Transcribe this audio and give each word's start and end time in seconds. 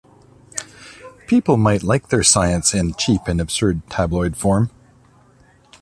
People 1.27 1.57
might 1.57 1.83
like 1.83 2.09
their 2.09 2.23
science 2.23 2.73
in 2.73 2.95
cheap 2.95 3.27
and 3.27 3.39
absurd 3.39 3.87
tabloid 3.87 4.35
form. 4.35 4.71